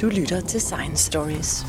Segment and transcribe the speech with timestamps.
[0.00, 1.62] Du lytter til Science Stories.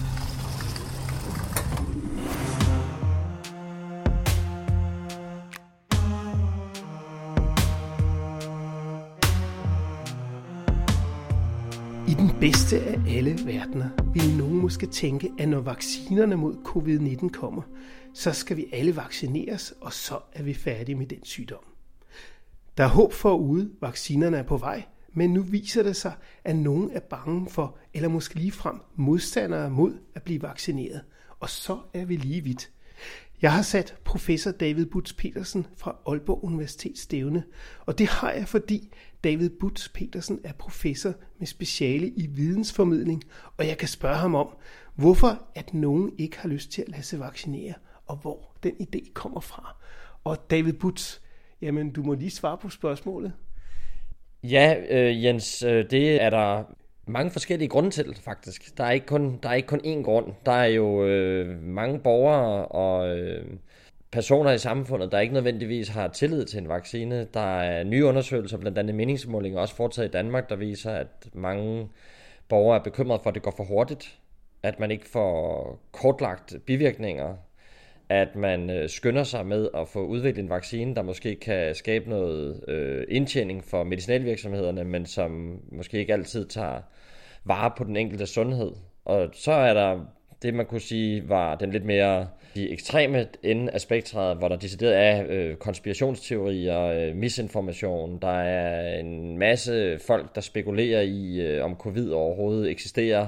[12.08, 17.30] I den bedste af alle verdener ville nogen måske tænke, at når vaccinerne mod covid-19
[17.30, 17.62] kommer,
[18.14, 21.64] så skal vi alle vaccineres, og så er vi færdige med den sygdom.
[22.78, 24.84] Der er håb for ude, vaccinerne er på vej,
[25.14, 26.14] men nu viser det sig,
[26.44, 31.02] at nogen er bange for, eller måske ligefrem modstandere mod at blive vaccineret.
[31.40, 32.72] Og så er vi lige vidt.
[33.42, 37.44] Jeg har sat professor David Butz Petersen fra Aalborg Universitet stævne,
[37.86, 43.24] og det har jeg, fordi David Butz Petersen er professor med speciale i vidensformidling,
[43.58, 44.48] og jeg kan spørge ham om,
[44.96, 47.74] hvorfor at nogen ikke har lyst til at lade sig vaccinere,
[48.06, 49.76] og hvor den idé kommer fra.
[50.24, 51.18] Og David Butz,
[51.62, 53.34] jamen du må lige svare på spørgsmålet.
[54.44, 56.64] Ja, øh, Jens, øh, det er der
[57.08, 58.78] mange forskellige grunde til, faktisk.
[58.78, 60.34] Der er ikke kun, der er ikke kun én grund.
[60.46, 63.46] Der er jo øh, mange borgere og øh,
[64.12, 67.28] personer i samfundet, der ikke nødvendigvis har tillid til en vaccine.
[67.34, 71.90] Der er nye undersøgelser, blandt andet meningsmålinger, også foretaget i Danmark, der viser, at mange
[72.50, 74.20] borgere er bekymrede for, at det går for hurtigt.
[74.64, 77.36] At man ikke får kortlagt bivirkninger
[78.10, 82.10] at man øh, skynder sig med at få udviklet en vaccine, der måske kan skabe
[82.10, 86.82] noget øh, indtjening for medicinalvirksomhederne, men som måske ikke altid tager
[87.46, 88.72] vare på den enkelte sundhed.
[89.06, 90.00] Og så er der
[90.42, 94.56] det, man kunne sige var den lidt mere de ekstreme ende af spektret, hvor der
[94.56, 98.20] decideret er øh, konspirationsteorier, øh, misinformation.
[98.22, 103.28] Der er en masse folk, der spekulerer i, øh, om covid overhovedet eksisterer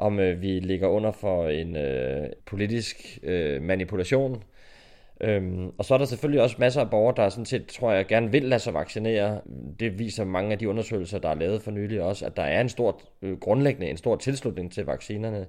[0.00, 4.42] om øh, vi ligger under for en øh, politisk øh, manipulation.
[5.20, 8.06] Øhm, og så er der selvfølgelig også masser af borgere, der sådan set, tror jeg,
[8.06, 9.40] gerne vil lade sig vaccinere.
[9.80, 12.60] Det viser mange af de undersøgelser, der er lavet for nylig også, at der er
[12.60, 15.46] en stor, øh, grundlæggende en stor tilslutning til vaccinerne.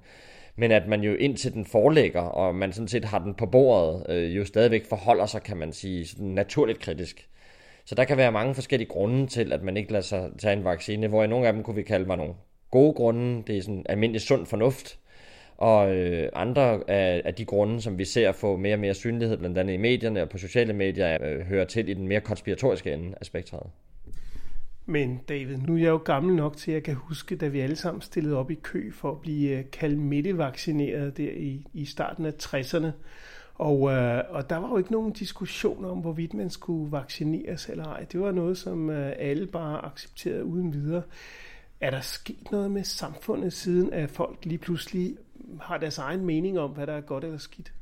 [0.55, 4.05] Men at man jo indtil den forelægger, og man sådan set har den på bordet,
[4.09, 7.27] øh, jo stadigvæk forholder sig, kan man sige, sådan naturligt kritisk.
[7.85, 10.63] Så der kan være mange forskellige grunde til, at man ikke lader sig tage en
[10.63, 12.33] vaccine, hvor i nogle af dem kunne vi kalde mig nogle
[12.71, 14.97] gode grunde, det er sådan almindelig sund fornuft,
[15.57, 19.37] og øh, andre af, af de grunde, som vi ser få mere og mere synlighed,
[19.37, 22.93] blandt andet i medierne og på sociale medier, øh, hører til i den mere konspiratoriske
[22.93, 23.63] ende af spektret.
[24.85, 27.59] Men David, nu er jeg jo gammel nok til, at jeg kan huske, da vi
[27.59, 32.25] alle sammen stillede op i kø for at blive øh, kalmette-vaccineret der i, i starten
[32.25, 32.91] af 60'erne.
[33.55, 37.85] Og, øh, og der var jo ikke nogen diskussion om, hvorvidt man skulle vaccineres eller
[37.85, 38.05] ej.
[38.11, 41.01] Det var noget, som øh, alle bare accepterede uden videre.
[41.81, 45.17] Er der sket noget med samfundet siden, at folk lige pludselig
[45.61, 47.73] har deres egen mening om, hvad der er godt eller skidt?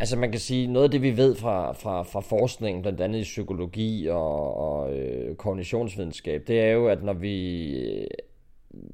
[0.00, 3.18] Altså man kan sige, noget af det vi ved fra, fra, fra forskningen, blandt andet
[3.18, 8.06] i psykologi og, og øh, kognitionsvidenskab, det er jo, at når vi øh,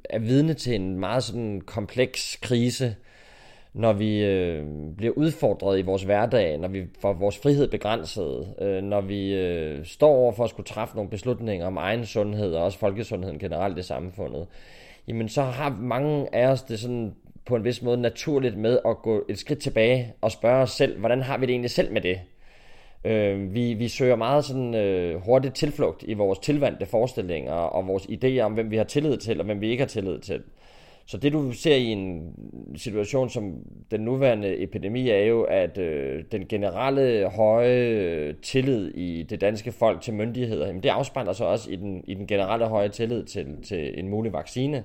[0.05, 3.12] er vidne til en meget sådan kompleks krise, øh,
[3.75, 4.65] når vi øh,
[4.97, 9.85] bliver udfordret i vores hverdag, når vi får vores frihed begrænset, øh, når vi øh,
[9.85, 13.79] står over for at skulle træffe nogle beslutninger om egen sundhed og også folkesundheden generelt
[13.79, 14.47] i samfundet,
[15.09, 18.97] jamen så har mange af os det sådan på en vis måde naturligt med at
[19.03, 22.01] gå et skridt tilbage og spørge os selv, hvordan har vi det egentlig selv med
[22.01, 22.21] det?
[23.05, 28.03] Øh, vi, vi søger meget sådan øh, hurtigt tilflugt i vores tilvandte forestillinger og vores
[28.03, 30.43] idéer om, hvem vi har tillid til og hvem vi ikke har tillid til.
[31.07, 32.35] Så det du ser i en
[32.77, 33.55] situation som
[33.91, 39.73] den nuværende epidemi er jo, at øh, den generelle høje øh, tillid i det danske
[39.73, 43.25] folk til myndigheder, jamen det afspejler sig også i den, i den generelle høje tillid
[43.25, 44.85] til, til en mulig vaccine.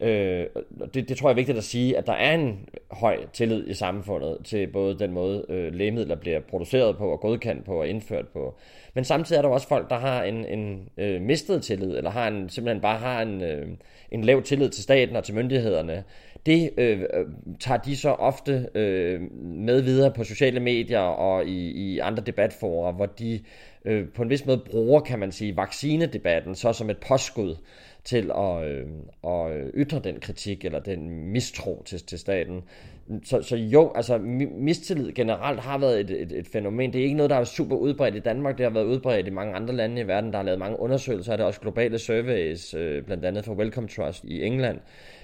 [0.00, 0.46] Øh,
[0.94, 3.74] det, det tror jeg er vigtigt at sige, at der er en høj tillid i
[3.74, 8.28] samfundet til både den måde øh, lægemidler bliver produceret på og godkendt på og indført
[8.28, 8.54] på.
[8.98, 12.28] Men samtidig er der også folk, der har en, en øh, mistet tillid, eller har
[12.28, 13.66] en, simpelthen bare har en, øh,
[14.10, 16.04] en lav tillid til staten og til myndighederne.
[16.46, 17.26] Det øh, øh
[17.60, 22.92] tager de så ofte øh, med videre på sociale medier og i, i andre debatforer,
[22.92, 23.40] hvor de
[23.84, 27.56] øh, på en vis måde bruger, kan man sige, vaccinedebatten så som et påskud
[28.04, 28.86] til at, øh,
[29.24, 32.62] at ytre den kritik eller den mistro til, til staten.
[33.24, 34.18] Så, så jo, altså
[34.58, 36.92] mistillid generelt har været et, et, et fænomen.
[36.92, 38.58] Det er ikke noget, der er super udbredt i Danmark.
[38.58, 40.30] Det har været udbredt i mange andre lande i verden.
[40.32, 43.88] Der har lavet mange undersøgelser Der er også globale surveys, øh, blandt andet fra Wellcome
[43.88, 44.78] Trust i England,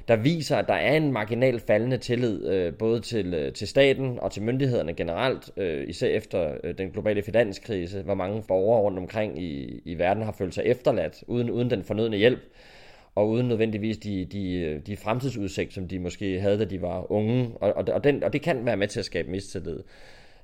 [0.08, 4.18] der viser, at der er en marginal faldende tillid øh, både til, øh, til staten
[4.18, 8.98] og til myndighederne generelt, øh, især efter øh, den globale finanskrise, hvor mange borgere rundt
[8.98, 12.40] omkring i, i verden har følt sig efterladt uden, uden den fornødne hjælp
[13.14, 17.50] og uden nødvendigvis de, de, de fremtidsudsigt, som de måske havde, da de var unge.
[17.60, 19.80] Og, og, og, den, og det kan være med til at skabe mistillid.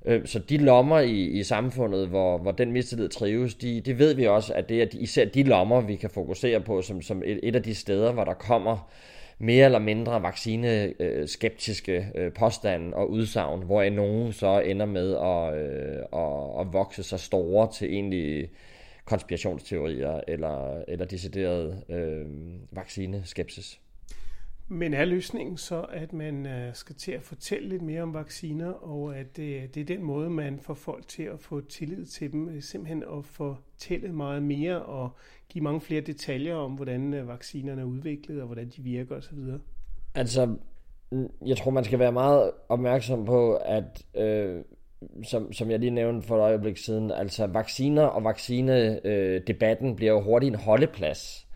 [0.04, 4.14] Øh, så de lommer i, i samfundet, hvor, hvor den mistillid trives, de, det ved
[4.14, 7.40] vi også, at det er især de lommer, vi kan fokusere på som, som et,
[7.42, 8.90] et af de steder, hvor der kommer
[9.38, 15.54] mere eller mindre vaccineskeptiske øh, øh, påstande og udsagn, hvor nogen så ender med at,
[15.54, 18.48] øh, at, at vokse så store til egentlig
[19.10, 22.26] konspirationsteorier eller, eller decideret øh,
[22.70, 23.80] vaccineskepsis.
[24.68, 28.70] Men er løsningen så, at man øh, skal til at fortælle lidt mere om vacciner,
[28.70, 32.32] og at det, det er den måde, man får folk til at få tillid til
[32.32, 35.10] dem, øh, simpelthen at fortælle meget mere og
[35.48, 39.38] give mange flere detaljer om, hvordan øh, vaccinerne er udviklet og hvordan de virker osv.?
[40.14, 40.56] Altså,
[41.46, 44.64] jeg tror, man skal være meget opmærksom på, at øh,
[45.24, 50.12] som, som jeg lige nævnte for et øjeblik siden, altså vacciner og vaccinedebatten øh, bliver
[50.12, 51.46] jo hurtigt en holdeplads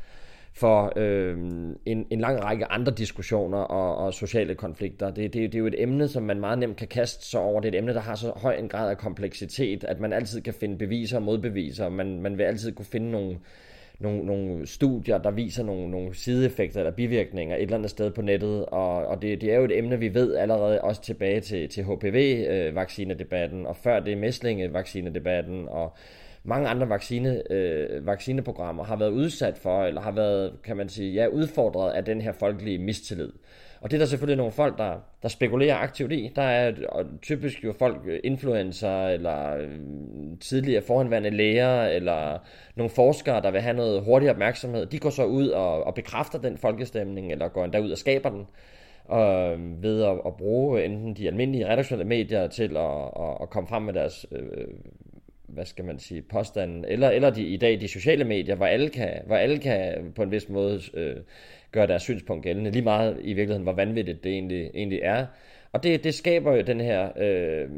[0.57, 1.39] for øh,
[1.87, 5.11] en, en lang række andre diskussioner og, og sociale konflikter.
[5.11, 7.61] Det, det, det er jo et emne, som man meget nemt kan kaste sig over.
[7.61, 10.41] Det er et emne, der har så høj en grad af kompleksitet, at man altid
[10.41, 11.89] kan finde beviser og modbeviser.
[11.89, 13.39] Man, man vil altid kunne finde nogle,
[13.99, 18.23] nogle, nogle studier, der viser nogle, nogle sideeffekter eller bivirkninger et eller andet sted på
[18.23, 21.69] nettet, og, og det, det er jo et emne, vi ved allerede også tilbage til,
[21.69, 25.93] til HPV-vaccinedebatten, øh, og før det mæslinge-vaccinedebatten, og
[26.45, 31.13] mange andre vaccine, øh, vaccineprogrammer har været udsat for, eller har været, kan man sige,
[31.13, 33.33] ja, udfordret af den her folkelige mistillid.
[33.81, 36.33] Og det er der selvfølgelig nogle folk, der, der spekulerer aktivt i.
[36.37, 36.73] Der er
[37.23, 39.79] typisk jo folk, øh, influencer, eller øh,
[40.41, 42.39] tidligere forhenværende læger, eller
[42.77, 44.87] nogle forskere, der vil have noget hurtig opmærksomhed.
[44.87, 48.31] De går så ud og, og bekræfter den folkestemning, eller går endda ud og skaber
[48.31, 48.47] den
[49.05, 53.69] og ved at, at bruge enten de almindelige redaktionelle medier til at, at, at komme
[53.69, 54.67] frem med deres øh,
[55.55, 58.89] hvad skal man sige, påstanden, eller, eller de, i dag de sociale medier, hvor alle
[58.89, 61.17] kan, hvor alle kan på en vis måde øh,
[61.73, 65.27] gøre deres synspunkt gældende, lige meget i virkeligheden, hvor vanvittigt det egentlig, egentlig er.
[65.73, 67.69] Og det, det skaber jo den her, øh,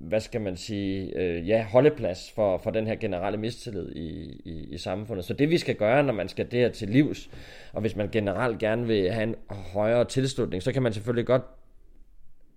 [0.00, 4.68] hvad skal man sige, øh, ja, holdeplads for, for den her generelle mistillid i, i,
[4.70, 5.24] i samfundet.
[5.24, 7.30] Så det vi skal gøre, når man skal det her til livs,
[7.72, 11.42] og hvis man generelt gerne vil have en højere tilslutning, så kan man selvfølgelig godt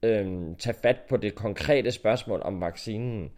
[0.04, 3.32] øh, tage fat på det konkrete spørgsmål om vaccinen.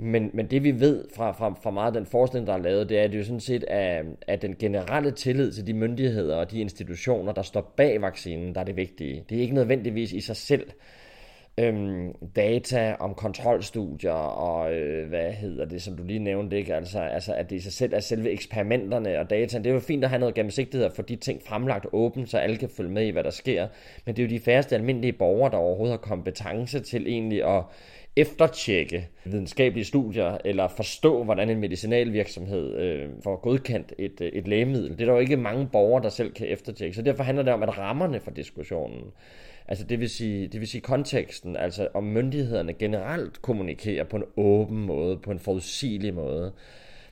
[0.00, 2.88] Men, men det vi ved fra, fra, fra meget af den forskning, der er lavet,
[2.88, 6.36] det er, at det jo sådan set er, at den generelle tillid til de myndigheder
[6.36, 9.24] og de institutioner, der står bag vaccinen, der er det vigtige.
[9.28, 10.70] Det er ikke nødvendigvis i sig selv
[11.58, 16.74] øhm, data om kontrolstudier og øh, hvad hedder det, som du lige nævnte, ikke?
[16.74, 19.64] Altså, altså at det i sig selv er selve eksperimenterne og dataen.
[19.64, 22.38] Det er jo fint at have noget gennemsigtighed og få de ting fremlagt åbent, så
[22.38, 23.68] alle kan følge med i, hvad der sker.
[24.06, 27.62] Men det er jo de færreste almindelige borgere, der overhovedet har kompetence til egentlig at
[28.16, 34.90] eftertjekke videnskabelige studier, eller forstå, hvordan en medicinalvirksomhed øh, får godkendt et, øh, et lægemiddel.
[34.90, 36.96] Det er der jo ikke mange borgere, der selv kan eftertjekke.
[36.96, 39.04] Så derfor handler det om, at rammerne for diskussionen,
[39.68, 44.24] altså det vil sige, det vil sige konteksten, altså om myndighederne generelt kommunikerer på en
[44.36, 46.52] åben måde, på en forudsigelig måde,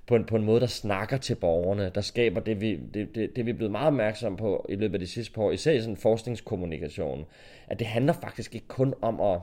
[0.07, 3.37] på en, på en måde, der snakker til borgerne, der skaber det, vi, det, det,
[3.37, 5.73] det vi er blevet meget opmærksom på i løbet af de sidste par år, især
[5.73, 7.25] i sådan forskningskommunikation,
[7.67, 9.41] at det handler faktisk ikke kun om at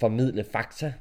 [0.00, 0.92] formidle fakta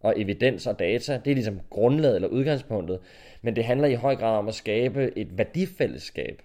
[0.00, 1.20] og evidens og data.
[1.24, 2.98] Det er ligesom grundlaget eller udgangspunktet.
[3.42, 6.42] Men det handler i høj grad om at skabe et værdifællesskab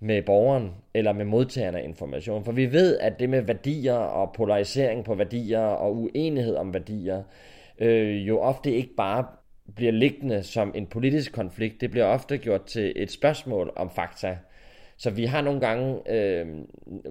[0.00, 2.44] med borgeren eller med modtagerne af information.
[2.44, 7.22] For vi ved, at det med værdier og polarisering på værdier og uenighed om værdier,
[7.78, 9.26] øh, jo ofte ikke bare
[9.74, 11.80] bliver liggende som en politisk konflikt.
[11.80, 14.38] Det bliver ofte gjort til et spørgsmål om fakta.
[15.04, 16.46] Så vi har nogle gange øh,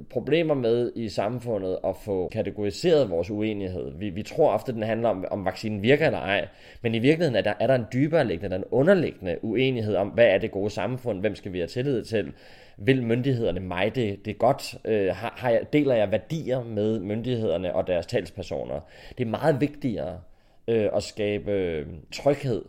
[0.10, 3.92] problemer med i samfundet at få kategoriseret vores uenighed.
[3.98, 6.48] Vi, vi tror ofte, at den handler om, om vaccinen virker eller ej,
[6.82, 10.08] men i virkeligheden er der, er der en dybere liggende, der en underliggende uenighed om,
[10.08, 12.34] hvad er det gode samfund, hvem skal vi have tillid til,
[12.78, 17.76] vil myndighederne mig det, det godt, øh, har, har jeg, deler jeg værdier med myndighederne
[17.76, 18.80] og deres talspersoner.
[19.18, 20.20] Det er meget vigtigere
[20.68, 22.66] øh, at skabe øh, tryghed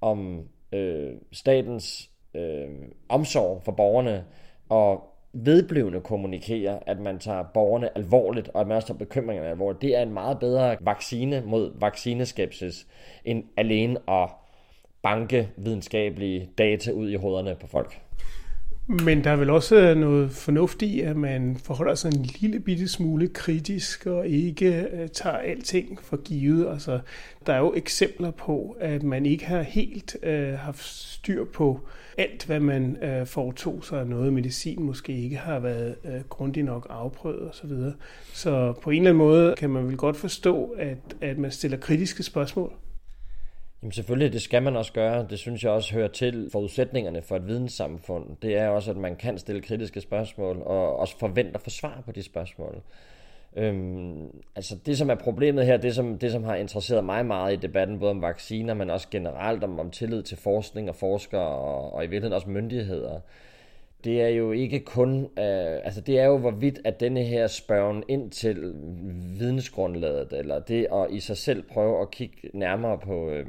[0.00, 2.68] om øh, statens øh,
[3.08, 4.24] omsorg for borgerne,
[4.68, 9.82] og vedblivende kommunikere, at man tager borgerne alvorligt, og at man også tager bekymringerne alvorligt.
[9.82, 12.86] Det er en meget bedre vaccine mod vaccineskepsis,
[13.24, 14.30] end alene at
[15.02, 18.00] banke videnskabelige data ud i hovederne på folk.
[18.86, 22.60] Men der er vel også øh, noget fornuftigt i, at man forholder sig en lille
[22.60, 26.68] bitte smule kritisk og ikke øh, tager alting for givet.
[26.68, 27.00] Altså,
[27.46, 31.80] der er jo eksempler på, at man ikke har helt øh, haft styr på
[32.18, 34.06] alt, hvad man øh, foretog sig.
[34.06, 37.70] Noget medicin måske ikke har været øh, grundigt nok afprøvet osv.
[37.70, 37.92] Så,
[38.32, 41.78] så på en eller anden måde kan man vel godt forstå, at, at man stiller
[41.78, 42.72] kritiske spørgsmål.
[43.84, 45.26] Jamen selvfølgelig, det skal man også gøre.
[45.30, 48.36] Det synes jeg også hører til forudsætningerne for et videnssamfund.
[48.42, 52.02] Det er også, at man kan stille kritiske spørgsmål, og også forvente at få svar
[52.04, 52.82] på de spørgsmål.
[53.56, 57.52] Øhm, altså det, som er problemet her, det som, det som har interesseret mig meget
[57.52, 61.48] i debatten, både om vacciner, men også generelt om, om tillid til forskning og forskere,
[61.48, 63.20] og, og i virkeligheden også myndigheder,
[64.04, 68.04] det er jo ikke kun, øh, altså det er jo hvorvidt, at denne her spørgen
[68.08, 68.74] ind til
[69.38, 73.46] vidensgrundlaget, eller det at i sig selv prøve at kigge nærmere på, øh,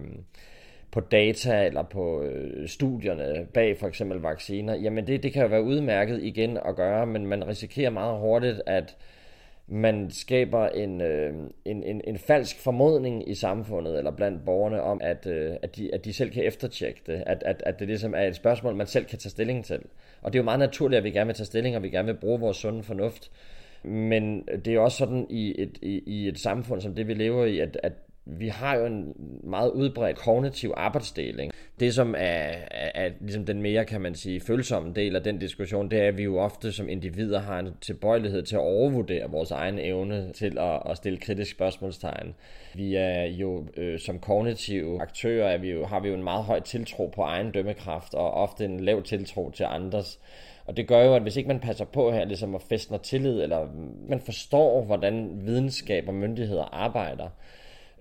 [0.92, 5.48] på data eller på øh, studierne bag for eksempel vacciner, jamen det, det kan jo
[5.48, 8.96] være udmærket igen at gøre, men man risikerer meget hurtigt, at
[9.68, 11.34] man skaber en, øh,
[11.66, 15.94] en, en, en falsk formodning i samfundet eller blandt borgerne om, at, øh, at, de,
[15.94, 18.88] at de selv kan eftertjekke det, at, at, at det ligesom er et spørgsmål, man
[18.88, 19.80] selv kan tage stilling til.
[20.22, 22.06] Og det er jo meget naturligt, at vi gerne vil tage stilling, og vi gerne
[22.06, 23.32] vil bruge vores sunde fornuft.
[23.84, 27.14] Men det er jo også sådan i et, i, i et samfund som det, vi
[27.14, 27.94] lever i, at, at
[28.26, 29.14] vi har jo en
[29.44, 31.52] meget udbredt kognitiv arbejdsdeling.
[31.80, 35.40] Det, som er, er, er ligesom den mere, kan man sige, følsomme del af den
[35.40, 39.32] diskussion, det er, at vi jo ofte som individer har en tilbøjelighed til at overvurdere
[39.32, 42.36] vores egen evne til at, at stille kritisk spørgsmålstegn.
[42.76, 46.44] Vi er jo øh, som kognitive aktører, er vi jo, har vi jo en meget
[46.44, 50.20] høj tiltro på egen dømmekraft, og ofte en lav tiltro til andres.
[50.66, 53.42] Og det gør jo, at hvis ikke man passer på her, ligesom at fæstner tillid,
[53.42, 53.68] eller
[54.10, 57.30] man forstår, hvordan videnskab og myndigheder arbejder,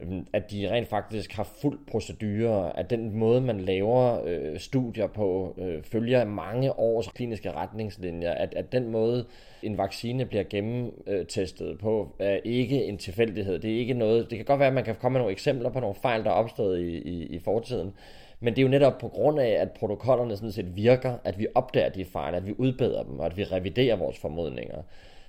[0.01, 5.07] Øhm, at de rent faktisk har fuld procedure, at den måde, man laver øh, studier
[5.07, 9.25] på, øh, følger mange års kliniske retningslinjer, at, at den måde,
[9.63, 13.59] en vaccine bliver gennemtestet på, er ikke en tilfældighed.
[13.59, 15.71] Det er ikke noget, det kan godt være, at man kan komme med nogle eksempler
[15.71, 17.95] på nogle fejl, der er opstået i, i, i fortiden,
[18.41, 21.47] men det er jo netop på grund af, at protokollerne sådan set virker, at vi
[21.55, 24.83] opdager de fejl, at vi udbedrer dem, og at vi reviderer vores formodninger.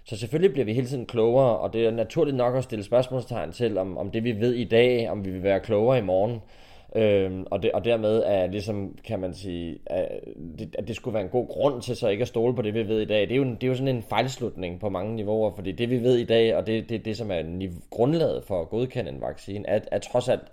[0.06, 3.52] Så selvfølgelig bliver vi hele tiden klogere, og det er naturligt nok at stille spørgsmålstegn
[3.52, 6.42] til, om, om det vi ved i dag, om vi vil være klogere i morgen.
[6.96, 10.08] Øhm, og, det, og dermed er ligesom, kan man sige, at
[10.60, 12.74] det, at det skulle være en god grund til så ikke at stole på det,
[12.74, 13.22] vi ved i dag.
[13.22, 16.04] Det er jo, det er jo sådan en fejlslutning på mange niveauer, fordi det vi
[16.04, 19.68] ved i dag, og det, det, det som er grundlaget for at godkende en vaccine,
[19.68, 20.48] er, er trods alt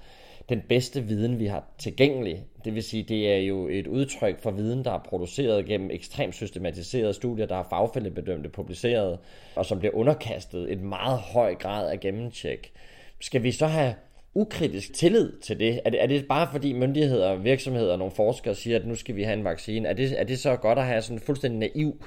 [0.48, 2.44] den bedste viden, vi har tilgængelig.
[2.64, 6.34] Det vil sige, det er jo et udtryk for viden, der er produceret gennem ekstremt
[6.34, 9.18] systematiserede studier, der er fagfældebedømte publiceret,
[9.56, 12.72] og som bliver underkastet et meget høj grad af gennemtjek.
[13.20, 13.94] Skal vi så have
[14.34, 15.80] ukritisk tillid til det?
[15.84, 16.02] Er, det?
[16.02, 19.38] er det bare fordi myndigheder, virksomheder og nogle forskere siger, at nu skal vi have
[19.38, 19.88] en vaccine?
[19.88, 22.04] Er det, er det så godt at have sådan fuldstændig naiv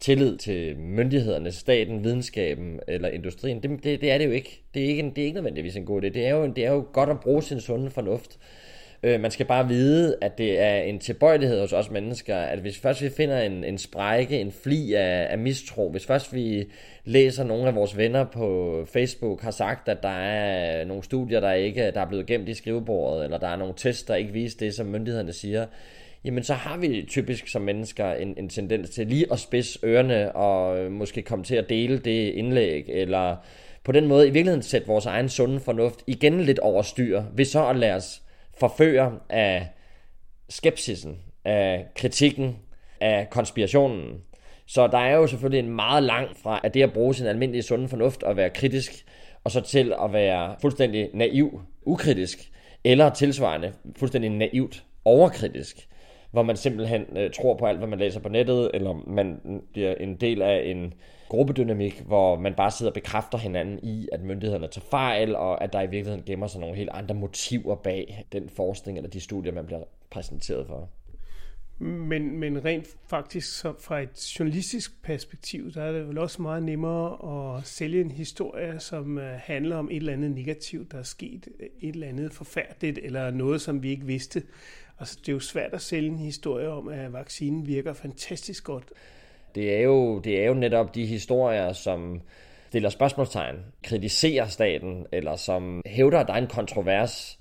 [0.00, 4.62] tillid til myndighederne, staten, videnskaben eller industrien, det, det, det er det jo ikke.
[4.74, 6.08] Det er ikke, en, det er ikke nødvendigvis en god idé.
[6.08, 8.38] Det er jo, det er jo godt at bruge sin sunde fornuft.
[9.02, 12.78] Øh, man skal bare vide, at det er en tilbøjelighed hos os mennesker, at hvis
[12.78, 16.64] først vi finder en, en sprække, en fli af, af mistro, hvis først vi
[17.04, 21.52] læser nogle af vores venner på Facebook har sagt, at der er nogle studier, der
[21.52, 24.58] ikke der er blevet gemt i skrivebordet, eller der er nogle tests, der ikke viser
[24.58, 25.66] det, som myndighederne siger,
[26.24, 30.36] jamen så har vi typisk som mennesker en, en tendens til lige at spidse ørerne
[30.36, 33.36] og øh, måske komme til at dele det indlæg, eller
[33.84, 37.44] på den måde i virkeligheden sætte vores egen sunde fornuft igen lidt over styr, ved
[37.44, 38.22] så at lade os
[38.58, 39.68] forføre af
[40.48, 42.56] skepsisen, af kritikken,
[43.00, 44.20] af konspirationen.
[44.66, 47.62] Så der er jo selvfølgelig en meget lang fra at det at bruge sin almindelige
[47.62, 49.04] sunde fornuft og være kritisk,
[49.44, 52.50] og så til at være fuldstændig naiv, ukritisk,
[52.84, 55.88] eller tilsvarende fuldstændig naivt overkritisk
[56.34, 59.40] hvor man simpelthen øh, tror på alt, hvad man læser på nettet, eller man
[59.72, 60.94] bliver en del af en
[61.28, 65.72] gruppedynamik, hvor man bare sidder og bekræfter hinanden i, at myndighederne tager fejl, og at
[65.72, 69.52] der i virkeligheden gemmer sig nogle helt andre motiver bag den forskning eller de studier,
[69.52, 70.88] man bliver præsenteret for.
[71.78, 76.62] Men, men rent faktisk så fra et journalistisk perspektiv, der er det vel også meget
[76.62, 81.02] nemmere at sælge en historie, som øh, handler om et eller andet negativt, der er
[81.02, 84.42] sket, øh, et eller andet forfærdeligt, eller noget, som vi ikke vidste.
[84.98, 88.84] Altså, det er jo svært at sælge en historie om, at vaccinen virker fantastisk godt.
[89.54, 92.20] Det er jo, det er jo netop de historier, som
[92.68, 97.38] stiller spørgsmålstegn, kritiserer staten, eller som hævder, at der er en kontrovers.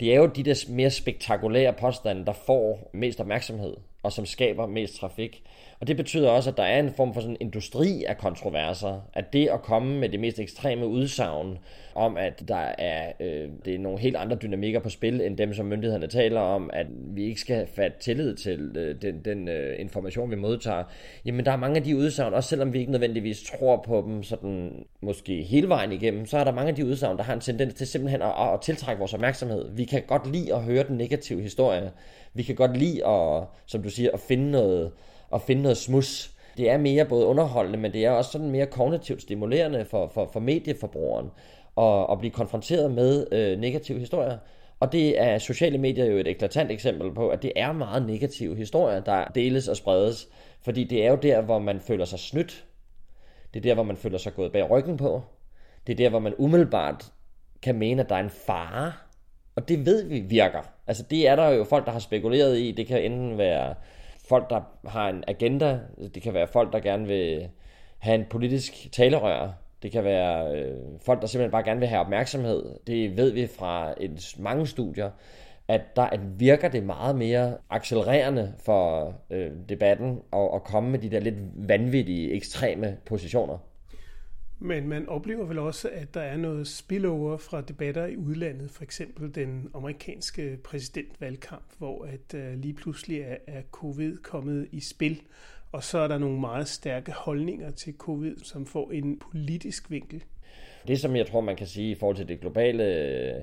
[0.00, 4.66] Det er jo de der mere spektakulære påstande, der får mest opmærksomhed, og som skaber
[4.66, 5.42] mest trafik.
[5.82, 9.00] Og det betyder også, at der er en form for sådan en industri af kontroverser.
[9.14, 11.58] At det at komme med det mest ekstreme udsagn
[11.94, 15.54] om, at der er, øh, det er nogle helt andre dynamikker på spil, end dem,
[15.54, 19.80] som myndighederne taler om, at vi ikke skal fatte tillid til øh, den, den øh,
[19.80, 20.84] information, vi modtager.
[21.24, 24.22] Jamen, der er mange af de udsagn, også selvom vi ikke nødvendigvis tror på dem
[24.22, 27.40] sådan måske hele vejen igennem, så er der mange af de udsagn, der har en
[27.40, 29.70] tendens til simpelthen at, at tiltrække vores opmærksomhed.
[29.72, 31.90] Vi kan godt lide at høre den negative historie.
[32.34, 34.92] Vi kan godt lide at, som du siger, at finde noget,
[35.34, 36.30] at finde noget smus.
[36.56, 40.30] Det er mere både underholdende, men det er også sådan mere kognitivt stimulerende for, for,
[40.32, 41.30] for medieforbrugeren
[41.78, 44.38] at, at blive konfronteret med øh, negative historier.
[44.80, 48.56] Og det er sociale medier jo et eklatant eksempel på, at det er meget negative
[48.56, 50.28] historier, der deles og spredes.
[50.64, 52.64] Fordi det er jo der, hvor man føler sig snydt.
[53.54, 55.22] Det er der, hvor man føler sig gået bag ryggen på.
[55.86, 57.12] Det er der, hvor man umiddelbart
[57.62, 58.92] kan mene, at der er en fare.
[59.56, 60.60] Og det ved vi virker.
[60.86, 62.72] Altså det er der jo folk, der har spekuleret i.
[62.72, 63.74] Det kan enten være
[64.32, 65.80] folk, der har en agenda.
[66.14, 67.48] Det kan være folk, der gerne vil
[67.98, 69.50] have en politisk talerør.
[69.82, 72.64] Det kan være øh, folk, der simpelthen bare gerne vil have opmærksomhed.
[72.86, 75.10] Det ved vi fra en, mange studier,
[75.68, 80.98] at der at virker det meget mere accelererende for øh, debatten at, at komme med
[80.98, 83.58] de der lidt vanvittige, ekstreme positioner.
[84.64, 88.82] Men man oplever vel også, at der er noget spillover fra debatter i udlandet, for
[88.82, 95.22] eksempel den amerikanske præsidentvalgkamp, hvor at øh, lige pludselig er, er covid kommet i spil,
[95.72, 100.24] og så er der nogle meget stærke holdninger til covid, som får en politisk vinkel.
[100.88, 103.42] Det, som jeg tror, man kan sige i forhold til det globale øh,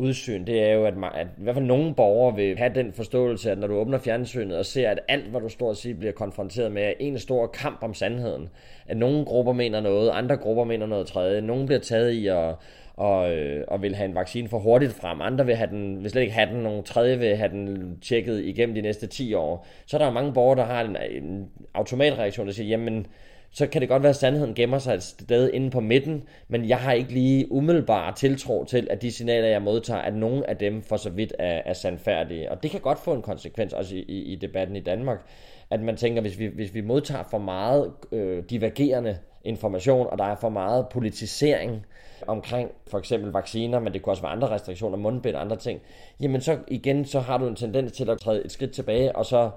[0.00, 2.92] udsyn, det er jo, at, man, at i hvert fald nogle borgere vil have den
[2.92, 5.96] forståelse, at når du åbner fjernsynet og ser, at alt, hvad du står og siger,
[5.96, 8.48] bliver konfronteret med, er en stor kamp om sandheden.
[8.86, 11.40] At nogle grupper mener noget, andre grupper mener noget tredje.
[11.40, 12.54] Nogle bliver taget i at
[13.00, 15.20] og, øh, og vil have en vaccine for hurtigt frem.
[15.20, 16.62] Andre vil, have den, vil slet ikke have den.
[16.62, 19.66] Nogle tredje vil have den tjekket igennem de næste 10 år.
[19.86, 23.06] Så er der mange borgere, der har en, en automatreaktion, der siger, jamen,
[23.52, 26.68] så kan det godt være, at sandheden gemmer sig et sted inde på midten, men
[26.68, 30.56] jeg har ikke lige umiddelbart tiltro til, at de signaler, jeg modtager, at nogen af
[30.56, 32.50] dem for så vidt er, er sandfærdige.
[32.50, 35.26] Og det kan godt få en konsekvens også i, i, i debatten i Danmark,
[35.70, 40.24] at man tænker, hvis vi, hvis vi modtager for meget øh, divergerende information, og der
[40.24, 41.86] er for meget politisering
[42.26, 45.80] omkring for eksempel vacciner, men det kunne også være andre restriktioner, mundbind og andre ting,
[46.20, 49.26] jamen så igen, så har du en tendens til at træde et skridt tilbage, og
[49.26, 49.50] så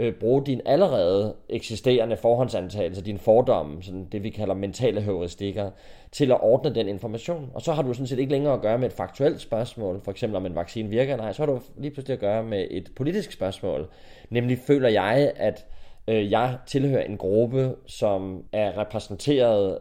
[0.00, 5.70] øh, bruge din allerede eksisterende forhåndsantagelse, din fordomme, sådan det vi kalder mentale heuristikker,
[6.12, 7.50] til at ordne den information.
[7.54, 10.10] Og så har du sådan set ikke længere at gøre med et faktuelt spørgsmål, for
[10.10, 12.66] eksempel om en vaccine virker eller ej, så har du lige pludselig at gøre med
[12.70, 13.88] et politisk spørgsmål.
[14.30, 15.66] Nemlig føler jeg, at
[16.08, 19.78] øh, jeg tilhører en gruppe, som er repræsenteret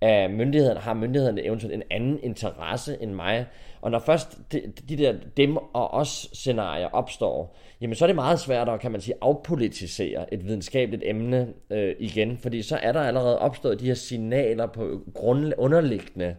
[0.00, 3.46] af myndighederne, har myndighederne eventuelt en anden interesse end mig.
[3.82, 8.14] Og når først de, de der dem og os scenarier opstår, jamen så er det
[8.14, 12.92] meget svært at, kan man sige, afpolitisere et videnskabeligt emne øh, igen, fordi så er
[12.92, 16.36] der allerede opstået de her signaler på grund, underliggende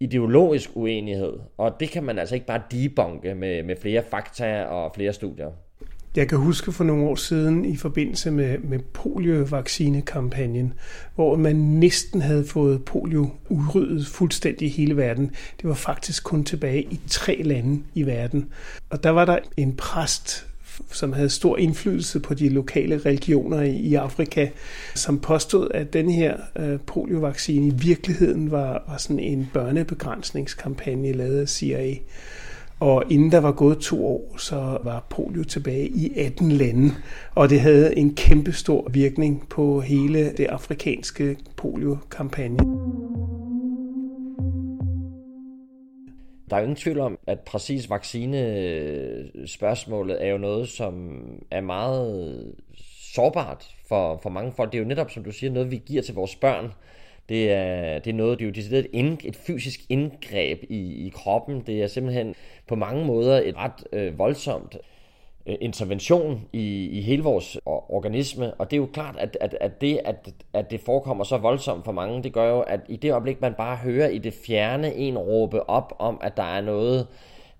[0.00, 4.94] ideologisk uenighed, og det kan man altså ikke bare debunke med, med flere fakta og
[4.94, 5.50] flere studier.
[6.16, 10.72] Jeg kan huske for nogle år siden i forbindelse med, med poliovaccinekampagnen,
[11.14, 15.30] hvor man næsten havde fået polio udryddet fuldstændig i hele verden.
[15.60, 18.48] Det var faktisk kun tilbage i tre lande i verden.
[18.90, 20.46] Og der var der en præst,
[20.90, 24.48] som havde stor indflydelse på de lokale religioner i Afrika,
[24.94, 31.40] som påstod, at den her øh, poliovaccine i virkeligheden var, var sådan en børnebegrænsningskampagne lavet
[31.40, 31.94] af CIA.
[32.80, 36.90] Og inden der var gået to år, så var polio tilbage i 18 lande,
[37.34, 42.58] og det havde en kæmpe stor virkning på hele det afrikanske polio-kampagne.
[46.50, 52.54] Der er ingen tvivl om, at præcis vaccinespørgsmålet er jo noget, som er meget
[53.14, 54.72] sårbart for, for mange folk.
[54.72, 56.72] Det er jo netop, som du siger, noget, vi giver til vores børn.
[57.28, 61.06] Det er, det er noget, det er jo decideret et, ind, et fysisk indgreb i,
[61.06, 61.60] i kroppen.
[61.66, 62.34] Det er simpelthen
[62.68, 64.76] på mange måder et ret øh, voldsomt
[65.46, 69.80] øh, intervention i, i hele vores organisme, og det er jo klart, at, at, at
[69.80, 73.12] det, at, at det forekommer så voldsomt for mange, det gør jo, at i det
[73.12, 77.06] øjeblik, man bare hører i det fjerne en råbe op om, at der er noget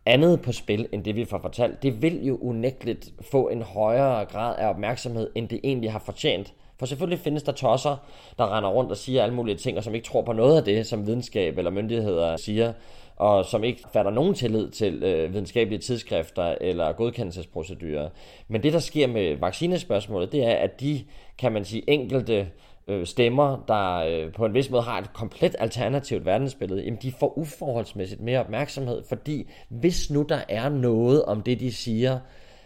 [0.07, 4.25] andet på spil, end det vi får fortalt, det vil jo unægteligt få en højere
[4.25, 6.55] grad af opmærksomhed, end det egentlig har fortjent.
[6.85, 7.97] For selvfølgelig findes der tosser,
[8.39, 10.65] der render rundt og siger alle mulige ting, og som ikke tror på noget af
[10.65, 12.73] det, som videnskab eller myndigheder siger,
[13.17, 18.09] og som ikke fatter nogen tillid til øh, videnskabelige tidsskrifter eller godkendelsesprocedurer.
[18.49, 21.05] Men det, der sker med vaccinespørgsmålet, det er, at de,
[21.39, 22.49] kan man sige, enkelte
[22.89, 27.13] øh, stemmer, der øh, på en vis måde har et komplet alternativt verdensbillede, jamen de
[27.13, 32.19] får uforholdsmæssigt mere opmærksomhed, fordi hvis nu der er noget om det, de siger,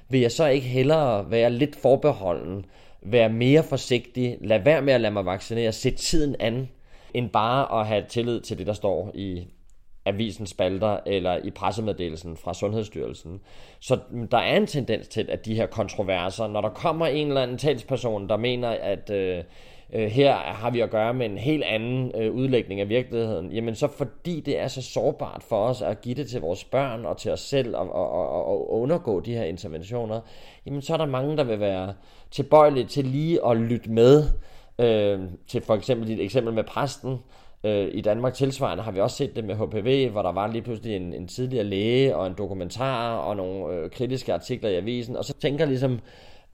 [0.09, 2.64] vil jeg så ikke hellere være lidt forbeholden,
[3.12, 6.68] være mere forsigtig, lad være med at lade mig vaccinere, sæt tiden an,
[7.14, 9.47] end bare at have tillid til det, der står i
[10.07, 13.40] avisens spalter eller i pressemeddelelsen fra Sundhedsstyrelsen.
[13.81, 13.99] Så
[14.31, 17.59] der er en tendens til, at de her kontroverser, når der kommer en eller anden
[17.59, 19.44] talsperson, der mener, at øh,
[19.92, 23.74] øh, her har vi at gøre med en helt anden øh, udlægning af virkeligheden, jamen
[23.74, 27.16] så fordi det er så sårbart for os at give det til vores børn og
[27.16, 30.20] til os selv og, og, og, og undergå de her interventioner,
[30.66, 31.94] jamen så er der mange, der vil være
[32.31, 34.24] tilbøjelige til lige at lytte med.
[34.81, 37.18] Øh, til for eksempel dit eksempel med præsten,
[37.64, 40.62] Øh, I Danmark tilsvarende har vi også set det med HPV, hvor der var lige
[40.62, 45.16] pludselig en, en tidligere læge og en dokumentar og nogle øh, kritiske artikler i avisen,
[45.16, 46.01] og så tænker ligesom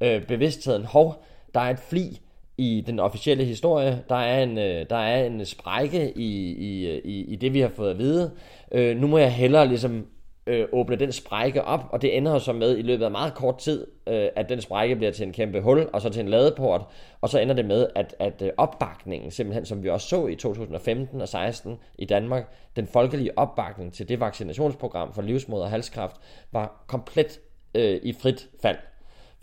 [0.00, 2.20] øh, bevidstheden, hov, der er et fli
[2.58, 7.00] i den officielle historie, der er en, øh, der er en sprække i, i, øh,
[7.04, 8.30] i, i det, vi har fået at vide.
[8.72, 10.06] Øh, nu må jeg hellere ligesom
[10.46, 13.58] øh, åbne den sprække op, og det ender så med i løbet af meget kort
[13.58, 16.84] tid, øh, at den sprække bliver til en kæmpe hul, og så til en ladeport,
[17.20, 20.34] og så ender det med, at, at øh, opbakningen, simpelthen som vi også så i
[20.34, 26.16] 2015 og 16 i Danmark, den folkelige opbakning til det vaccinationsprogram for livsmoder og halskræft,
[26.52, 27.40] var komplet
[27.74, 28.76] øh, i frit fald.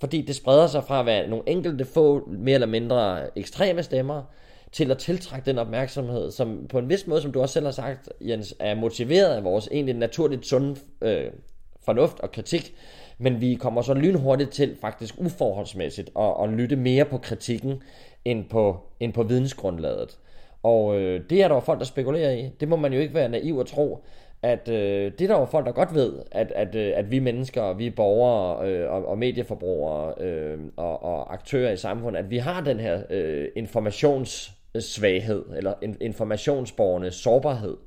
[0.02, 4.24] Fordi det spreder sig fra at være nogle enkelte få, mere eller mindre ekstreme stemmer,
[4.72, 7.72] til at tiltrække den opmærksomhed, som på en vis måde, som du også selv har
[7.72, 11.32] sagt, Jens, er motiveret af vores egentlig naturligt sunde øh,
[11.86, 12.76] fornuft og kritik,
[13.18, 17.84] men vi kommer så lynhurtigt til faktisk uforholdsmæssigt at, at lytte mere på kritikken
[18.26, 20.18] end på, end på vidensgrundlaget.
[20.64, 22.50] Og øh, det er der jo folk, der spekulerer i.
[22.60, 24.04] Det må man jo ikke være naiv at tro,
[24.43, 27.19] at øh, det er der jo folk, der godt ved, at, at, øh, at vi
[27.19, 32.38] mennesker, vi borgere øh, og, og medieforbrugere øh, og, og aktører i samfundet, at vi
[32.38, 37.77] har den her øh, informationssvaghed, eller eller informationsborgerne sårbarhed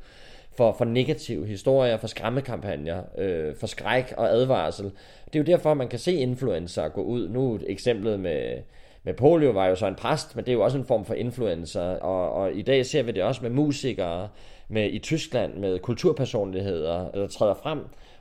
[0.56, 4.84] for, for negative historier, for skræmmekampagner, øh, for skræk og advarsel.
[5.26, 7.28] Det er jo derfor, man kan se influencer gå ud.
[7.28, 8.58] Nu eksemplet med,
[9.04, 11.14] med polio var jo så en præst, men det er jo også en form for
[11.14, 14.28] influencer, og, og i dag ser vi det også med musikere,
[14.68, 17.78] med i Tyskland med kulturpersonligheder, der træder frem.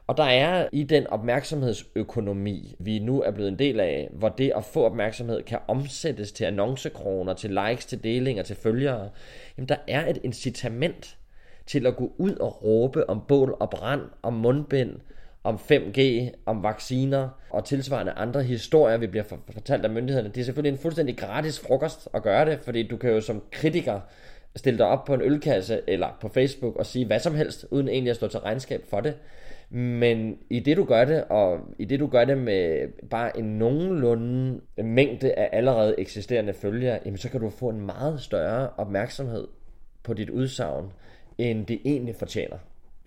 [0.08, 4.52] Og der er i den opmærksomhedsøkonomi, vi nu er blevet en del af, hvor det
[4.56, 9.10] at få opmærksomhed kan omsættes til annoncekroner, til likes, til delinger, til følgere,
[9.58, 11.18] jamen der er et incitament
[11.66, 14.92] til at gå ud og råbe om bål og brand, om mundbind,
[15.44, 16.02] om 5G,
[16.46, 20.30] om vacciner og tilsvarende andre historier, vi bliver fortalt af myndighederne.
[20.30, 23.44] Det er selvfølgelig en fuldstændig gratis frokost at gøre det, fordi du kan jo som
[23.52, 24.00] kritiker
[24.56, 27.90] stille dig op på en ølkasse eller på Facebook og sige hvad som helst, uden
[27.90, 29.14] egentlig at stå til regnskab for det.
[29.70, 33.46] Men i det du gør det, og i det du gør det med bare en
[33.46, 39.48] nogenlunde mængde af allerede eksisterende følgere, jamen så kan du få en meget større opmærksomhed
[40.04, 40.92] på dit udsagn,
[41.38, 42.58] end det egentlig fortjener.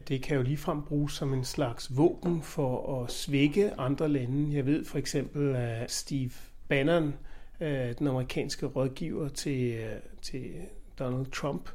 [0.09, 4.57] Det kan jo ligefrem bruges som en slags våben for at svække andre lande.
[4.57, 6.31] Jeg ved for eksempel, at Steve
[6.69, 7.15] Bannon,
[7.61, 9.93] øh, den amerikanske rådgiver til, øh,
[10.23, 10.51] til
[10.99, 11.71] Donald Trump,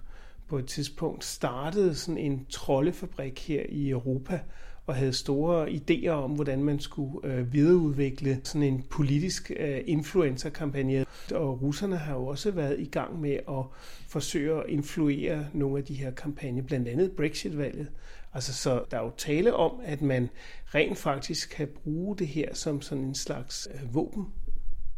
[0.47, 4.39] på et tidspunkt startede sådan en troldefabrik her i Europa,
[4.85, 11.05] og havde store idéer om, hvordan man skulle øh, videreudvikle sådan en politisk øh, influencer-kampagne.
[11.35, 13.65] Og russerne har jo også været i gang med at
[14.07, 17.87] forsøge at influere nogle af de her kampagner, blandt andet Brexit-valget.
[18.33, 20.29] Altså, så der er jo tale om, at man
[20.75, 24.27] rent faktisk kan bruge det her som sådan en slags øh, våben.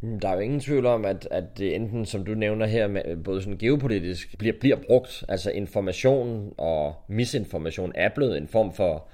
[0.02, 2.88] Mm, der er jo ingen tvivl om, at, at det enten, som du nævner her,
[2.88, 5.24] med, øh, både sådan geopolitisk, bliver, bliver brugt.
[5.28, 9.08] Altså information og misinformation er blevet en form for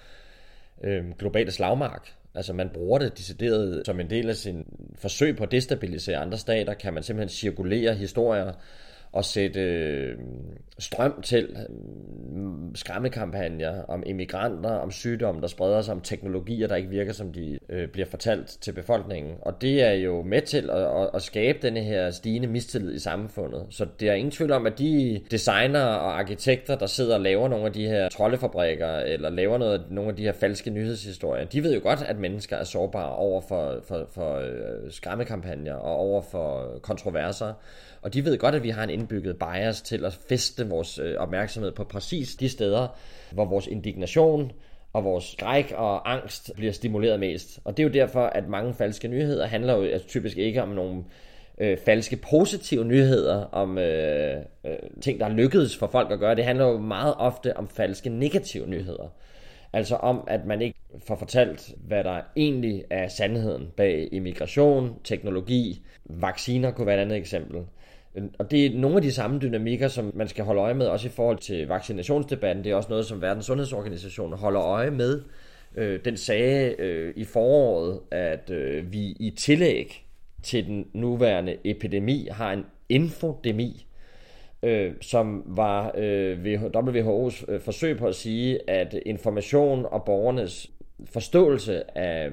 [0.84, 2.14] øh, globalt slagmark.
[2.36, 6.38] Altså man bruger det decideret som en del af sin forsøg på at destabilisere andre
[6.38, 8.54] stater, kan man simpelthen cirkulere historier
[9.12, 10.18] og sætte øh,
[10.80, 11.76] strøm til øh,
[12.76, 17.60] skræmmekampagner om immigranter, om sygdomme, der spreder sig, om teknologier, der ikke virker, som de
[17.70, 19.34] øh, bliver fortalt til befolkningen.
[19.42, 23.00] Og det er jo med til at, at, at skabe denne her stigende mistillid i
[23.00, 23.66] samfundet.
[23.70, 27.48] Så det er ingen tvivl om, at de designer og arkitekter, der sidder og laver
[27.48, 31.64] nogle af de her troldefabrikker, eller laver noget, nogle af de her falske nyhedshistorier, de
[31.64, 36.22] ved jo godt, at mennesker er sårbare over for, for, for øh, skræmmekampagner og over
[36.22, 37.54] for kontroverser.
[38.02, 41.16] Og de ved godt, at vi har en indbygget bias til at feste vores øh,
[41.18, 42.88] opmærksomhed på præcis de steder,
[43.32, 44.52] hvor vores indignation
[44.94, 47.60] og vores skræk og angst bliver stimuleret mest.
[47.64, 50.70] Og det er jo derfor, at mange falske nyheder handler jo altså, typisk ikke om
[50.70, 51.04] nogle
[51.58, 56.36] øh, falske positive nyheder, om øh, øh, ting, der er lykkedes for folk at gøre.
[56.36, 59.14] Det handler jo meget ofte om falske negative nyheder.
[59.74, 65.86] Altså om, at man ikke får fortalt, hvad der egentlig er sandheden bag immigration, teknologi,
[66.06, 67.62] vacciner kunne være et andet eksempel.
[68.16, 70.88] Øhm, og det er nogle af de samme dynamikker, som man skal holde øje med,
[70.88, 72.64] også i forhold til vaccinationsdebatten.
[72.64, 75.22] Det er også noget, som Verdens Sundhedsorganisation holder øje med.
[75.76, 80.06] Øh, den sagde øh, i foråret, at øh, vi i tillæg
[80.44, 83.86] til den nuværende epidemi har en infodemi,
[84.64, 90.72] øh, som var øh, WHO's øh, forsøg på at sige, at information og borgernes
[91.06, 92.30] forståelse af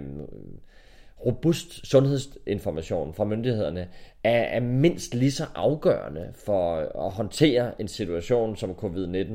[1.27, 3.89] robust sundhedsinformation fra myndighederne
[4.25, 6.77] er, er mindst lige så afgørende for
[7.07, 9.33] at håndtere en situation som covid-19,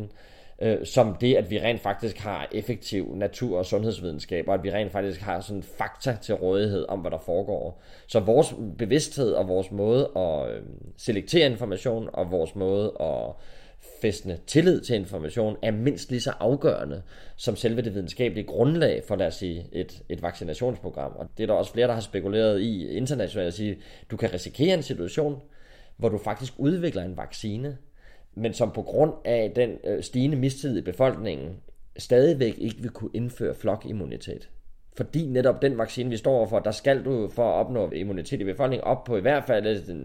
[0.61, 4.71] øh, som det, at vi rent faktisk har effektiv natur- og sundhedsvidenskab, og at vi
[4.71, 7.81] rent faktisk har sådan fakta til rådighed om, hvad der foregår.
[8.07, 10.61] Så vores bevidsthed og vores måde at øh,
[10.97, 13.35] selektere information, og vores måde at
[14.01, 17.01] fæstende tillid til information er mindst lige så afgørende
[17.35, 21.11] som selve det videnskabelige grundlag for, lad os sige, et, et vaccinationsprogram.
[21.15, 23.77] Og det er der også flere, der har spekuleret i internationalt at sige,
[24.11, 25.41] du kan risikere en situation,
[25.97, 27.77] hvor du faktisk udvikler en vaccine,
[28.35, 31.57] men som på grund af den øh, stigende mistillid i befolkningen
[31.97, 34.49] stadigvæk ikke vil kunne indføre flokimmunitet.
[34.97, 38.43] Fordi netop den vaccine, vi står overfor, der skal du for at opnå immunitet i
[38.43, 39.95] befolkningen op på i hvert fald øh,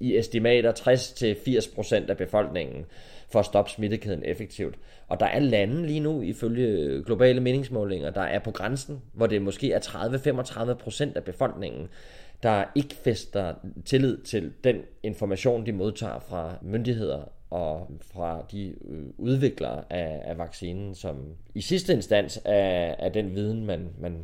[0.00, 2.84] i estimater 60-80% af befolkningen
[3.28, 4.74] for at stoppe smittekæden effektivt.
[5.08, 9.42] Og der er lande lige nu, ifølge globale meningsmålinger, der er på grænsen, hvor det
[9.42, 11.88] måske er 30-35% af befolkningen,
[12.42, 13.54] der ikke fester
[13.84, 20.38] tillid til den information, de modtager fra myndigheder og fra de øh, udviklere af, af
[20.38, 21.16] vaccinen, som
[21.54, 24.18] i sidste instans er, er den viden, man, man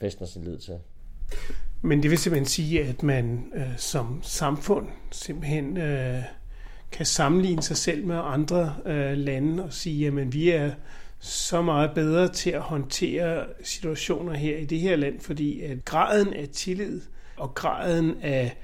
[0.00, 0.78] fester sin lid til.
[1.82, 6.22] Men det vil simpelthen sige, at man øh, som samfund simpelthen øh,
[6.92, 10.70] kan sammenligne sig selv med andre øh, lande og sige, at vi er
[11.18, 16.34] så meget bedre til at håndtere situationer her i det her land, fordi at graden
[16.34, 17.00] af tillid
[17.36, 18.56] og graden af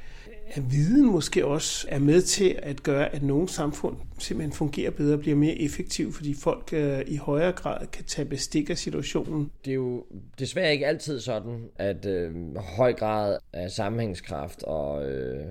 [0.51, 5.15] at viden måske også er med til at gøre, at nogle samfund simpelthen fungerer bedre
[5.15, 9.51] og bliver mere effektive, fordi folk øh, i højere grad kan tage bestik af situationen.
[9.65, 10.05] Det er jo
[10.39, 15.45] desværre ikke altid sådan, at øh, høj grad af sammenhængskraft og øh,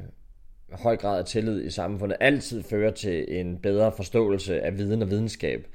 [0.71, 5.09] høj grad af tillid i samfundet altid fører til en bedre forståelse af viden og
[5.09, 5.67] videnskab.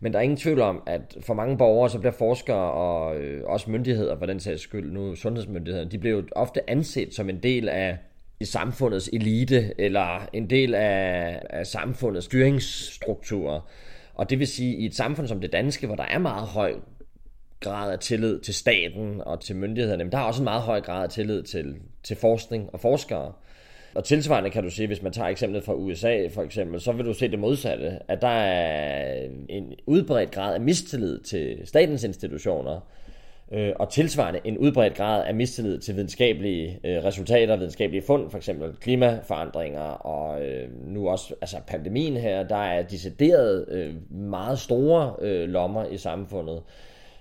[0.00, 3.44] Men der er ingen tvivl om, at for mange borgere, så bliver forskere og øh,
[3.44, 7.42] også myndigheder, for den sags skyld, nu sundhedsmyndigheder, de bliver jo ofte anset som en
[7.42, 7.98] del af
[8.44, 13.60] i samfundets elite, eller en del af, af samfundets styringsstrukturer.
[14.14, 16.74] Og det vil sige, i et samfund som det danske, hvor der er meget høj
[17.60, 20.80] grad af tillid til staten og til myndighederne, men der er også en meget høj
[20.80, 23.32] grad af tillid til, til forskning og forskere.
[23.94, 27.06] Og tilsvarende kan du sige, hvis man tager eksemplet fra USA for eksempel, så vil
[27.06, 32.80] du se det modsatte, at der er en udbredt grad af mistillid til statens institutioner,
[33.54, 38.38] øh, og tilsvarende en udbredt grad af mistillid til videnskabelige øh, resultater, videnskabelige fund, for
[38.38, 45.14] eksempel klimaforandringer, og øh, nu også altså pandemien her, der er decideret øh, meget store
[45.20, 46.62] øh, lommer i samfundet,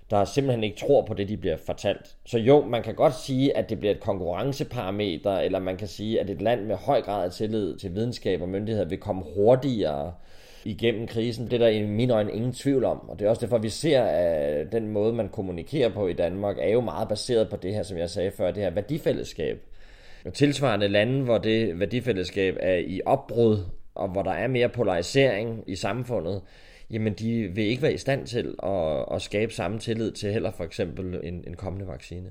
[0.10, 2.16] der simpelthen ikke tror på det, de bliver fortalt.
[2.26, 6.20] Så jo, man kan godt sige, at det bliver et konkurrenceparameter, eller man kan sige,
[6.20, 10.14] at et land med høj grad af tillid til videnskab og myndigheder vil komme hurtigere
[10.66, 11.46] igennem krisen.
[11.46, 13.70] Det er der i mine øjne ingen tvivl om, og det er også derfor, vi
[13.70, 17.74] ser, at den måde, man kommunikerer på i Danmark, er jo meget baseret på det
[17.74, 19.62] her, som jeg sagde før, det her værdifællesskab.
[20.26, 23.58] Og tilsvarende lande, hvor det værdifællesskab er i opbrud,
[23.96, 26.42] og hvor der er mere polarisering i samfundet,
[26.90, 30.52] jamen de vil ikke være i stand til at, at skabe samme tillid til heller
[30.52, 32.30] for eksempel en, en kommende vaccine.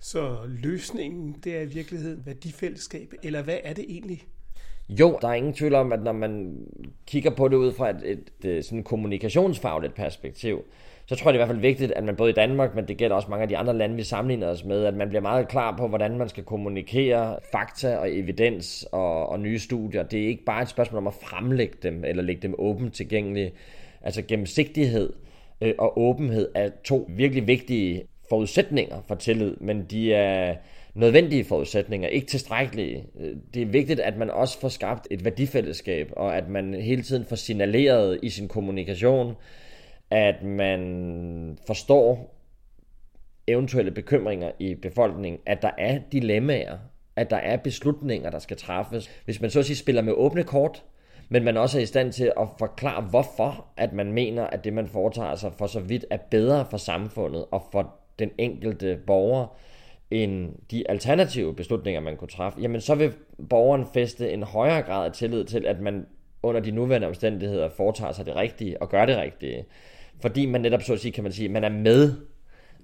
[0.00, 4.22] Så løsningen, det er i virkeligheden værdifællesskab, eller hvad er det egentlig?
[4.88, 6.56] Jo, der er ingen tvivl om, at når man
[7.06, 10.64] kigger på det ud fra et, et, et øh, sådan kommunikationsfagligt perspektiv,
[11.06, 12.88] så tror jeg det er i hvert fald vigtigt, at man både i Danmark, men
[12.88, 15.22] det gælder også mange af de andre lande, vi sammenligner os med, at man bliver
[15.22, 20.02] meget klar på, hvordan man skal kommunikere fakta og evidens og, og nye studier.
[20.02, 23.52] Det er ikke bare et spørgsmål om at fremlægge dem, eller lægge dem åbent tilgængelige.
[24.02, 25.12] Altså gennemsigtighed
[25.60, 30.54] øh, og åbenhed er to virkelig vigtige forudsætninger for tillid, men de er
[30.96, 33.04] nødvendige forudsætninger, ikke tilstrækkelige.
[33.20, 37.02] Øh, det er vigtigt, at man også får skabt et værdifællesskab, og at man hele
[37.02, 39.34] tiden får signaleret i sin kommunikation,
[40.10, 42.36] at man forstår
[43.46, 46.78] eventuelle bekymringer i befolkningen, at der er dilemmaer,
[47.16, 49.10] at der er beslutninger, der skal træffes.
[49.24, 50.84] Hvis man så at sige spiller med åbne kort,
[51.28, 54.72] men man også er i stand til at forklare, hvorfor at man mener, at det,
[54.72, 59.56] man foretager sig for så vidt, er bedre for samfundet og for den enkelte borger,
[60.10, 63.12] end de alternative beslutninger, man kunne træffe, jamen så vil
[63.48, 66.06] borgeren feste en højere grad af tillid til, at man
[66.42, 69.64] under de nuværende omstændigheder foretager sig det rigtige og gør det rigtige.
[70.20, 72.14] Fordi man netop, så at sige, kan man sige, man er med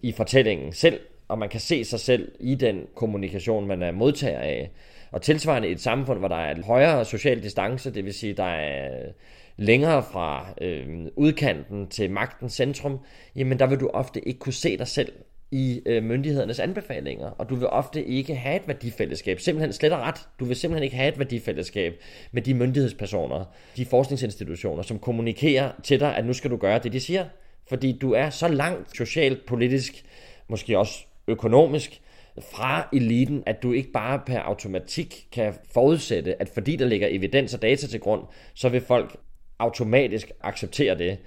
[0.03, 4.39] i fortællingen selv, og man kan se sig selv i den kommunikation, man er modtager
[4.39, 4.71] af.
[5.11, 8.33] Og tilsvarende i et samfund, hvor der er en højere social distance, det vil sige,
[8.33, 9.13] der er
[9.57, 12.99] længere fra øh, udkanten til magtens centrum,
[13.37, 15.13] jamen der vil du ofte ikke kunne se dig selv
[15.53, 19.41] i øh, myndighedernes anbefalinger, og du vil ofte ikke have et værdifællesskab.
[19.41, 20.29] Simpelthen slet og ret.
[20.41, 23.45] Du vil simpelthen ikke have et værdifællesskab med de myndighedspersoner,
[23.77, 27.25] de forskningsinstitutioner, som kommunikerer til dig, at nu skal du gøre det, de siger.
[27.69, 30.05] Fordi du er så langt socialt, politisk,
[30.49, 32.01] måske også økonomisk,
[32.41, 37.55] fra eliten, at du ikke bare per automatik kan forudsætte, at fordi der ligger evidens
[37.55, 38.23] og data til grund,
[38.55, 39.17] så vil folk
[39.59, 41.19] automatisk acceptere det.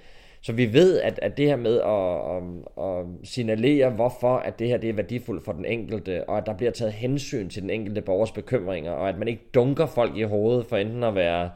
[0.46, 4.68] Så vi ved, at, at det her med at, at, at signalere, hvorfor at det
[4.68, 7.70] her det er værdifuldt for den enkelte, og at der bliver taget hensyn til den
[7.70, 11.50] enkelte borgers bekymringer, og at man ikke dunker folk i hovedet for enten at være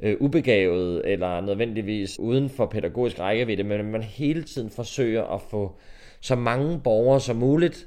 [0.00, 5.76] øh, ubegavet eller nødvendigvis uden for pædagogisk rækkevidde, men man hele tiden forsøger at få
[6.20, 7.86] så mange borgere som muligt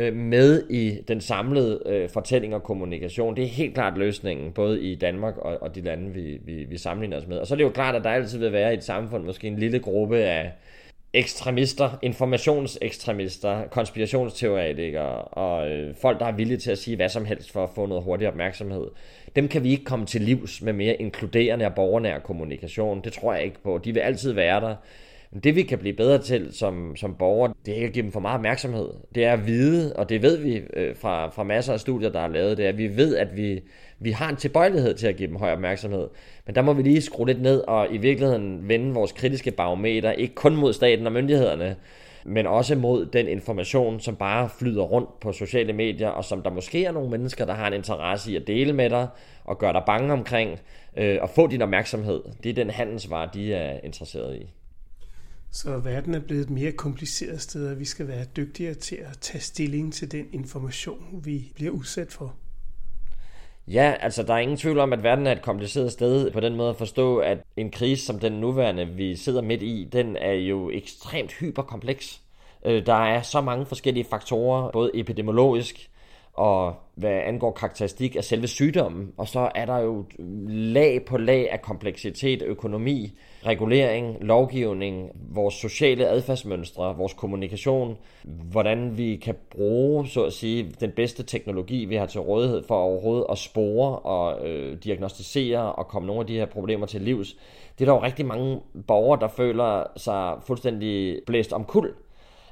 [0.00, 3.36] øh, med i den samlede øh, fortælling og kommunikation.
[3.36, 6.78] Det er helt klart løsningen, både i Danmark og, og de lande, vi, vi, vi
[6.78, 7.38] sammenligner os med.
[7.38, 9.46] Og så er det jo klart, at der altid vil være i et samfund måske
[9.46, 10.52] en lille gruppe af
[11.12, 17.52] ekstremister, informationsekstremister, konspirationsteoretikere og øh, folk, der er villige til at sige hvad som helst
[17.52, 18.86] for at få noget hurtig opmærksomhed.
[19.36, 23.00] Dem kan vi ikke komme til livs med mere inkluderende og borgernær kommunikation.
[23.04, 23.80] Det tror jeg ikke på.
[23.84, 24.74] De vil altid være der.
[25.44, 28.12] Det vi kan blive bedre til som, som borgere, det er ikke at give dem
[28.12, 28.88] for meget opmærksomhed.
[29.14, 32.20] Det er at vide, og det ved vi øh, fra, fra masser af studier, der
[32.20, 33.60] er lavet, det er, at vi ved, at vi,
[33.98, 36.08] vi har en tilbøjelighed til at give dem høj opmærksomhed.
[36.46, 40.12] Men der må vi lige skrue lidt ned og i virkeligheden vende vores kritiske barometer,
[40.12, 41.76] ikke kun mod staten og myndighederne,
[42.24, 46.50] men også mod den information, som bare flyder rundt på sociale medier, og som der
[46.50, 49.08] måske er nogle mennesker, der har en interesse i at dele med dig,
[49.44, 50.60] og gøre dig bange omkring,
[50.96, 52.20] øh, og få din opmærksomhed.
[52.42, 54.59] Det er den handelsvare, de er interesseret i.
[55.52, 59.18] Så verden er blevet et mere kompliceret sted, og vi skal være dygtigere til at
[59.20, 62.34] tage stilling til den information, vi bliver udsat for.
[63.68, 66.56] Ja, altså der er ingen tvivl om, at verden er et kompliceret sted på den
[66.56, 70.32] måde at forstå, at en krise som den nuværende, vi sidder midt i, den er
[70.32, 72.20] jo ekstremt hyperkompleks.
[72.64, 75.90] Øh, der er så mange forskellige faktorer, både epidemiologisk,
[76.32, 79.12] og hvad angår karakteristik af selve sygdommen.
[79.16, 80.04] Og så er der jo
[80.48, 83.12] lag på lag af kompleksitet, økonomi,
[83.46, 90.90] regulering, lovgivning, vores sociale adfærdsmønstre, vores kommunikation, hvordan vi kan bruge, så at sige, den
[90.96, 96.06] bedste teknologi, vi har til rådighed for overhovedet at spore og øh, diagnostisere og komme
[96.06, 97.36] nogle af de her problemer til livs.
[97.78, 101.94] Det er der jo rigtig mange borgere, der føler sig fuldstændig blæst om kul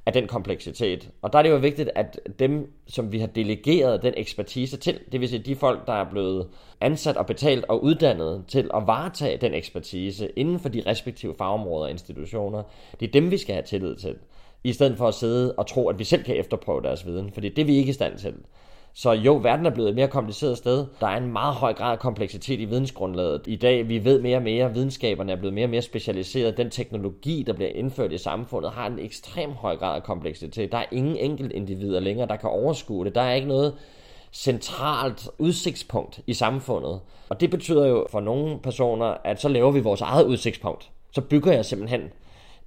[0.08, 1.10] af den kompleksitet.
[1.22, 5.00] Og der er det jo vigtigt, at dem, som vi har delegeret den ekspertise til,
[5.12, 6.48] det vil sige de folk, der er blevet
[6.80, 11.84] ansat og betalt og uddannet til at varetage den ekspertise inden for de respektive fagområder
[11.84, 12.62] og institutioner,
[13.00, 14.16] det er dem, vi skal have tillid til,
[14.64, 17.40] i stedet for at sidde og tro, at vi selv kan efterprøve deres viden, for
[17.40, 18.34] det er det, vi ikke er i stand til.
[19.00, 20.86] Så jo, verden er blevet et mere kompliceret sted.
[21.00, 23.42] Der er en meget høj grad af kompleksitet i vidensgrundlaget.
[23.46, 26.56] I dag, vi ved mere og mere, videnskaberne er blevet mere og mere specialiseret.
[26.56, 30.72] Den teknologi, der bliver indført i samfundet, har en ekstrem høj grad af kompleksitet.
[30.72, 33.14] Der er ingen enkelt individer længere, der kan overskue det.
[33.14, 33.74] Der er ikke noget
[34.32, 37.00] centralt udsigtspunkt i samfundet.
[37.28, 40.90] Og det betyder jo for nogle personer, at så laver vi vores eget udsigtspunkt.
[41.12, 42.02] Så bygger jeg simpelthen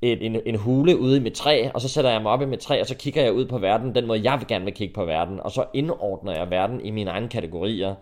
[0.01, 2.59] en, en, en hule ude i træ, og så sætter jeg mig op i mit
[2.59, 4.93] træ, og så kigger jeg ud på verden, den måde jeg vil gerne vil kigge
[4.93, 7.95] på verden, og så indordner jeg verden i mine egne kategorier.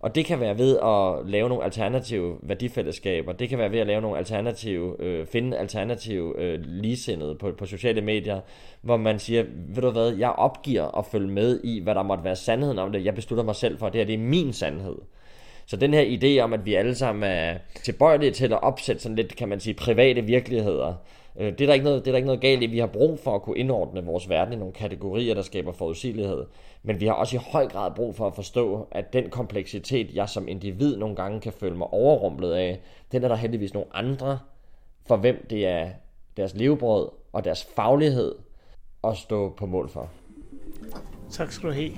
[0.00, 3.86] Og det kan være ved at lave nogle alternative værdifællesskaber, det kan være ved at
[3.86, 8.40] lave nogle alternative, øh, finde alternative øh, ligesindede på, på sociale medier,
[8.82, 12.24] hvor man siger, ved du hvad, jeg opgiver at følge med i, hvad der måtte
[12.24, 14.96] være sandheden om det, jeg beslutter mig selv for, det her det er min sandhed.
[15.66, 19.16] Så den her idé om, at vi alle sammen er tilbøjelige til at opsætte sådan
[19.16, 20.94] lidt, kan man sige, private virkeligheder,
[21.40, 22.66] Øh, det, er der ikke noget, det er der ikke noget galt i.
[22.66, 26.44] Vi har brug for at kunne indordne vores verden i nogle kategorier, der skaber forudsigelighed.
[26.82, 30.28] Men vi har også i høj grad brug for at forstå, at den kompleksitet, jeg
[30.28, 32.80] som individ nogle gange kan føle mig overrumplet af,
[33.12, 34.38] den er der heldigvis nogle andre,
[35.06, 35.88] for hvem det er
[36.36, 38.34] deres levebrød og deres faglighed
[39.04, 40.10] at stå på mål for.
[41.30, 41.90] Tak skal du have.